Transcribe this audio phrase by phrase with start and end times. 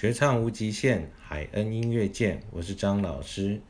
[0.00, 2.42] 学唱无极限，海恩音乐见。
[2.52, 3.60] 我是张老师。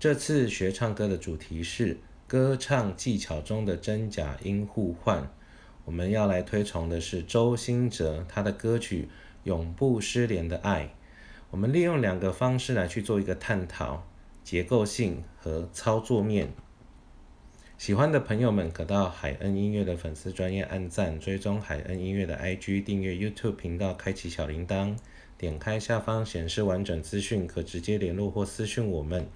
[0.00, 5.30] 这次学唱歌的主题是歌唱技巧中的真假音互换。
[5.84, 9.02] 我们要来推崇的是周兴哲他的歌曲
[9.44, 10.84] 《永不失联的爱》。
[11.50, 14.06] 我们利用两个方式来去做一个探讨：
[14.42, 16.54] 结构性和操作面。
[17.76, 24.96] 喜欢的朋友们可到海恩音乐的粉丝专业按赞、追踪海恩音乐的 IG、订阅 YouTube 频道、开启小铃铛。
[25.38, 29.26] 点开下方显示完整资讯，可直接联络或私讯我们。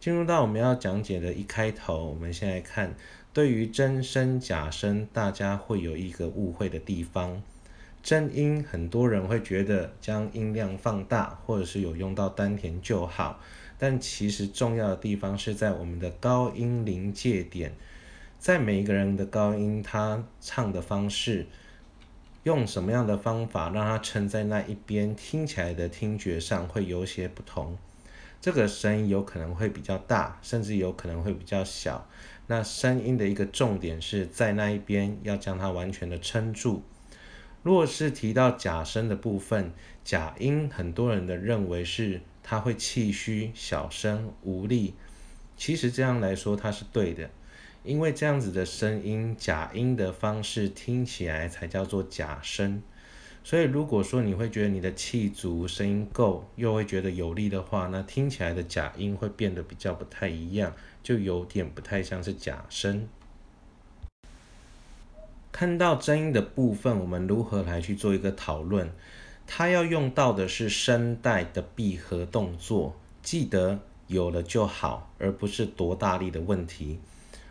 [0.00, 2.94] 进入到我们要讲解的一开头，我们先来看
[3.32, 7.42] 对于真声假声，大家会有一个误会的地方。
[8.00, 13.40] 真音很多人会觉得将音量放大，或者是有用到丹田就好，
[13.76, 17.74] 但其实重要的地方是在我们的高音临界点，
[18.38, 21.46] 在每一个人的高音，他唱的方式。
[22.48, 27.76] 用什么样的方法让它撑在那一边，听起来的听觉上会有些不同。
[28.40, 32.08] 这个声音有可能会比较大，甚至有可能会比较小。
[32.46, 36.82] 那声音的一个重点是在那一边，要将它完全的撑住。
[37.62, 44.94] 若是提到假声的部分，假音很多人的认为是它会气虚、小声、无力。
[45.58, 47.28] 其实这样来说，它是对的。
[47.84, 52.82] 因为这样子的声音，假音的方式听起来才叫做假声。
[53.44, 63.08] 所以如果说你会觉得你的气足，声音够，又会觉得有力的话，那听起来的假音会变得比较不太一样，就有点不太像是假声。
[65.50, 68.92] 看到真音的部分，我们如何来去做一个讨论？
[69.46, 76.98] 它要用到的是声带的闭合动作，记得有了就好，而不是多大力的问题。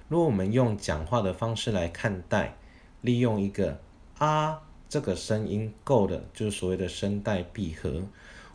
[0.10, 2.56] 如果我们用讲话的方式来看待，
[3.02, 3.82] 利用一个
[4.18, 8.04] 啊这个声音够的，就是所谓的声带闭合。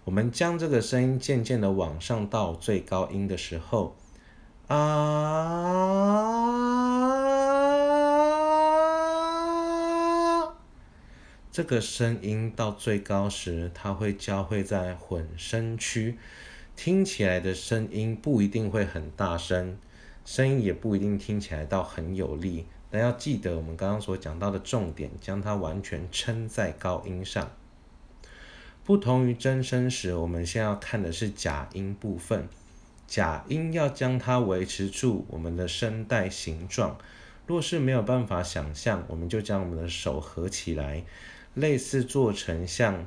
[0.04, 3.94] 我们将这个声音渐渐的往上到最高音的时候，
[4.68, 4.78] 啊，
[11.52, 16.18] 这个声音到最高时，它会交汇在混声区，
[16.74, 19.76] 听起来的声音不一定会很大声。
[20.24, 27.50] 声音也不一定听起来到很有力，但要记得我们刚刚所讲到的重点，将它完全撑在高音上。
[28.84, 32.48] 不同于真声时，我们先要看的是假音部分。
[33.06, 36.96] 假音要将它维持住我们的声带形状。
[37.46, 41.04] 若是没有办法想象，我们就将我们的手合起来，
[41.54, 43.06] 类似做成像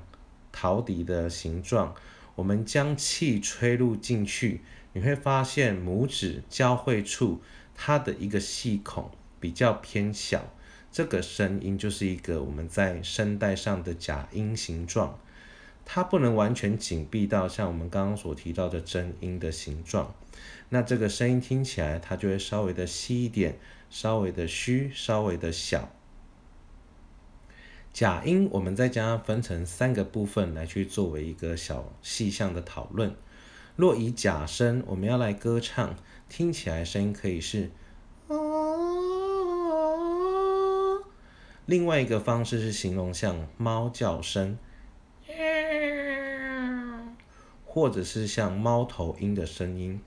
[0.51, 1.95] 陶笛的形状。
[2.35, 4.61] 我们将气吹入进去。
[4.95, 7.41] 你会发现拇指交汇处，
[7.75, 9.11] 它的一个细孔
[9.41, 10.53] 比较偏小，
[10.89, 15.19] 这个声音就是一个我们在声带上的假音形状，
[15.83, 20.15] 它不能完全紧闭到像我们刚刚所提到的真音的形状，
[20.69, 25.91] 那这个声音听起来它就会稍微的稀一点，稍微的虚，稍微的小。
[27.91, 33.13] 假音我们再将它分成三个部分来去作为一个小细项的讨论。
[33.75, 35.95] 若以假声，我们要来歌唱，
[36.29, 37.71] 听起来声音可以是
[38.29, 38.35] 啊。
[41.65, 44.57] 另外一个方式是形容像猫叫声，
[47.65, 49.99] 或者是像猫头鹰的声音。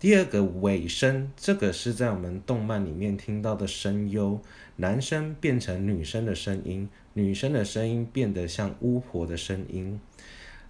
[0.00, 4.40] 第二个尾声，这个是在我们动漫里面听到的声优，
[4.76, 10.00] 男生变成女生的声音，女生的声音变得像巫婆的声音。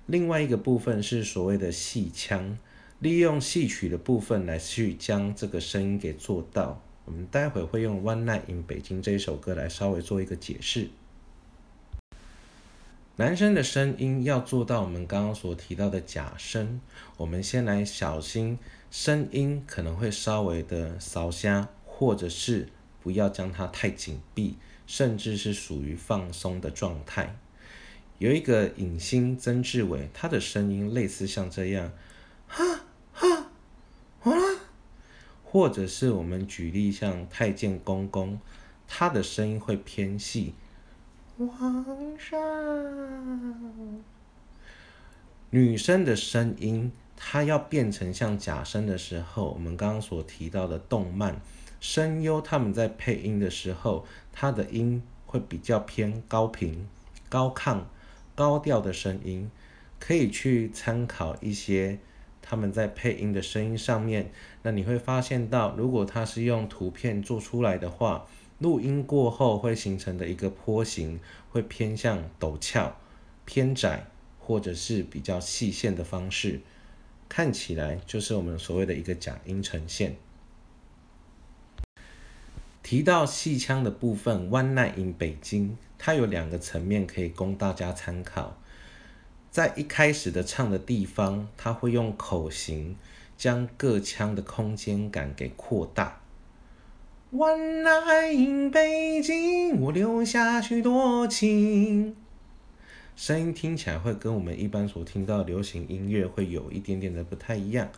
[0.06, 2.56] 另外一个部分是所谓的戏腔，
[3.00, 6.80] 利用戏曲的部分来去将这个声音给做到。
[7.04, 10.90] 我们待会会用《One Night in 北京》这一首歌来稍微做一个解释。
[13.16, 16.80] 男生的声音要做到我们刚刚所提到的假声，
[17.16, 18.58] 我们先来小心
[18.90, 22.68] 声音可能会稍微的扫瞎，或者是
[23.02, 24.56] 不要将它太紧闭，
[24.86, 27.36] 甚至是属于放松的状态。
[28.18, 31.92] 有一个影星曾志伟，他的声音类似像这样，
[32.48, 32.64] 哈
[33.12, 33.50] 哈，
[34.20, 34.60] 好了，
[35.44, 38.40] 或者是我们举例像太监公公，
[38.88, 40.54] 他的声音会偏细。
[41.36, 41.84] 皇
[42.18, 42.40] 上，
[45.50, 51.38] 女生的声音，她要变成像假声的时候，我们刚刚所提到的动漫
[51.78, 56.88] 声优他们在配音的时候，他的音会比较偏高频、
[57.28, 57.82] 高亢。
[58.36, 59.50] 高调的声音
[59.98, 61.98] 可以去参考一些
[62.40, 64.30] 他们在配音的声音上面，
[64.62, 68.28] 那你会发现到，如果它是用图片做出来的话，
[68.58, 71.18] 录音过后会形成的一个坡形，
[71.50, 72.96] 会偏向陡峭、
[73.44, 74.06] 偏窄，
[74.38, 76.60] 或者是比较细线的方式，
[77.28, 80.16] 看起来就是我们所谓的一个假音呈现。
[82.86, 88.56] 提到戏腔的部分，《One Night in 北京》，它有两个层面可以供大家参考。
[89.50, 92.94] 在一开始的唱的地方，它会用口型
[93.36, 96.20] 将各腔的空间感给扩大。
[97.32, 102.14] One night in 北京，我留下许多情。
[103.16, 107.88] 声音听起来会跟我们一般所听到流行音乐会有一点点的不太一样，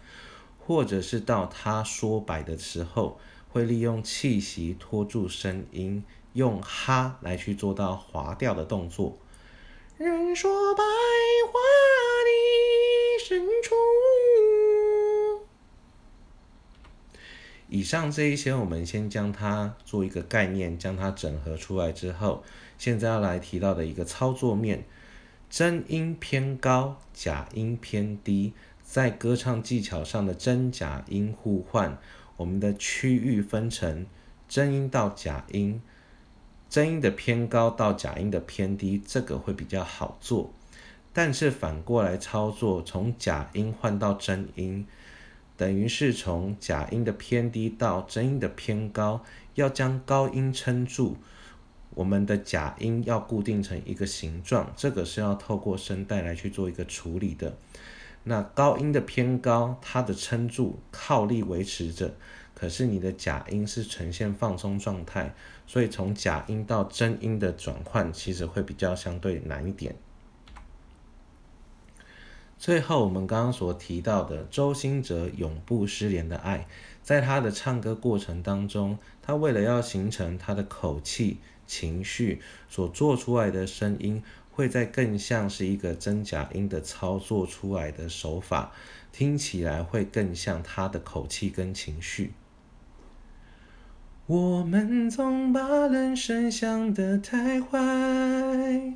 [0.59, 3.21] 或者是到他说白的时候。
[3.59, 9.19] 会利用气息拖住声音，用哈来去做到滑调的动作。
[9.97, 10.85] 人说百
[11.51, 11.59] 花
[12.25, 13.75] 的深处。
[17.69, 22.45] 以上这一些，我们先将它做一个概念，将它整合出来之后，
[22.79, 24.85] 现在要来提到的一个操作面：
[25.51, 28.53] 真音偏高，假音偏低，
[28.85, 31.99] 在歌唱技巧上的真假音互换。
[32.39, 34.07] 我们的区域分成
[34.49, 35.83] 真音到假音，
[36.71, 40.55] 真音的偏高到假音的偏低，这个会比较好做。
[41.13, 44.87] 但是反过来操作，从假音换到真音，
[45.57, 49.25] 等于是从假音的偏低到真音的偏高，
[49.55, 51.17] 要将高音撑住，
[51.91, 57.57] 我们的假音要固定成一个形状，这个是要透过声带来去做一个处理的。
[58.25, 62.15] 那高音的偏高，它的撑住靠力维持着，
[62.55, 65.35] 可是你的假音是呈现放松状态，
[65.67, 69.95] 所以从假音到真音的转换其实会比较相对难一点。
[72.59, 76.67] 最后我们刚刚所提到的周兴哲永不失联的爱，
[77.03, 81.39] 在他的唱歌过程当中，他为了要形成他的口气
[81.69, 84.23] 情绪所做出来的声音。
[84.59, 88.73] 会在更像是一个真假音的操作出来的手法，
[89.13, 92.33] 听起来会更像他的口气跟情绪。
[94.27, 98.95] 我们总把人生想得太坏，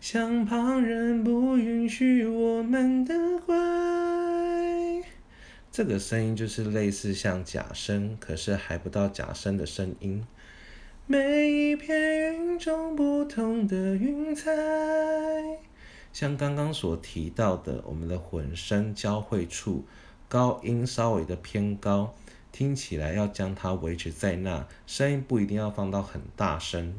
[0.00, 3.14] 像旁人不允许我们的
[3.46, 5.06] 坏。
[5.70, 10.26] 这个声音就是类似像假声，可是还不到假声的声音。
[11.12, 14.48] 每一片云中不同的云彩，
[16.12, 19.84] 像刚刚所提到的，我们的混声交汇处，
[20.28, 22.14] 高音稍微的偏高，
[22.52, 26.94] 听起来要将它维持在那，声音不一定要放到很大声。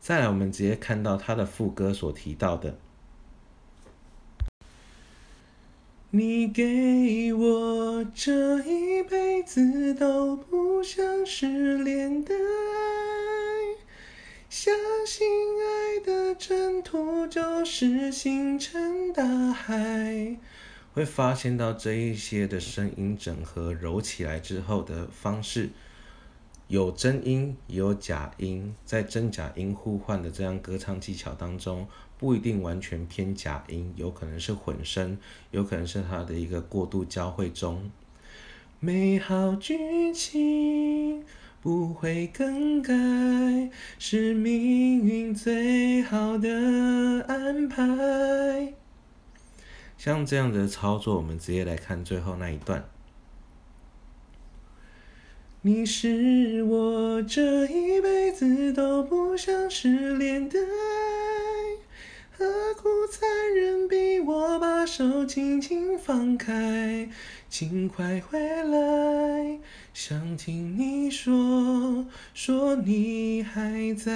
[0.00, 2.78] 再来，我们直接看到它的副歌所提到的。
[6.14, 13.82] 你给我这一辈子都不想失联的爱，
[14.50, 14.74] 相
[15.06, 20.36] 信爱的征途就是星辰大海。
[20.92, 25.70] 会发现到这一些的声音整合揉起来之后的方式，
[26.72, 31.86] 有真音也有假音，在真假音互换的这样歌唱技巧当中。
[32.16, 35.18] 不一定完全偏假音，有可能是混声，
[35.50, 37.90] 有可能是它的一个过度交汇中。
[38.80, 41.22] 美好剧情
[41.60, 42.90] 不会更改，
[43.98, 46.48] 是命运最好的
[47.28, 48.72] 安排。
[49.98, 52.82] 像这样的操作，我们直接来看最后那一段。
[55.64, 60.66] 你是我这一辈子都不想失联的爱。
[62.32, 67.08] 何苦残忍逼我把手轻轻放开？
[67.48, 69.60] 请快回来，
[69.94, 74.12] 想听你说，说你还在。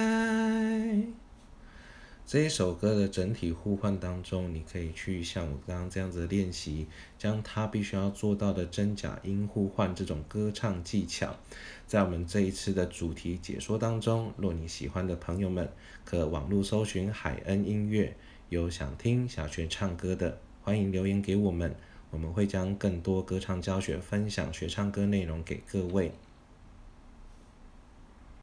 [2.27, 6.85] 这一首歌的整体互换当中，你可以去像我刚刚这样子练习，
[7.17, 11.37] 将它必须要做到的真假音互换这种歌唱技巧，
[11.85, 15.71] 在我们这一次的主题解说当中，若你喜欢的朋友们，
[16.03, 18.13] 可网络搜寻海恩音乐，
[18.49, 21.73] 有想听想学唱歌的，欢迎留言给我们，
[22.11, 26.11] 我们会将更多歌唱教学分享学唱歌内容给各位。